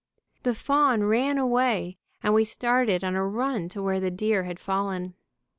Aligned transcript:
The 0.41 0.55
fawn 0.55 1.03
ran 1.03 1.37
away, 1.37 1.99
and 2.23 2.33
we 2.33 2.43
started 2.43 3.03
on 3.03 3.13
a 3.15 3.23
run 3.23 3.69
to 3.69 3.83
where 3.83 3.99
the 3.99 4.09
'deer 4.09 4.45
had 4.45 4.59
fallen. 4.59 5.13